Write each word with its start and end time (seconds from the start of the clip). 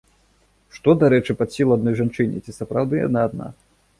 Што, 0.77 0.89
дарэчы, 1.03 1.35
пад 1.41 1.49
сілу 1.57 1.77
адной 1.77 1.95
жанчыне 2.01 2.35
і 2.41 2.43
ці 2.47 2.57
сапраўды 2.59 2.95
яна 3.07 3.19
адна? 3.29 3.53